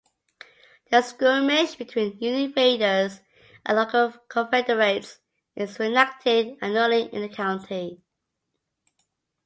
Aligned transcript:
The 0.89 1.03
skirmish 1.03 1.75
between 1.75 2.17
Union 2.19 2.51
raiders 2.57 3.21
and 3.63 3.77
local 3.77 4.13
Confederates 4.29 5.19
is 5.55 5.77
reenacted 5.79 6.57
annually 6.59 7.03
in 7.13 7.21
the 7.21 7.29
county. 7.29 8.01